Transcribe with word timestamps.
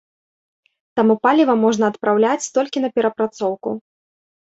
Таму 0.99 1.17
паліва 1.27 1.53
можна 1.65 1.85
адпраўляць 1.95 2.51
толькі 2.59 2.77
на 2.87 2.95
перапрацоўку. 2.99 3.69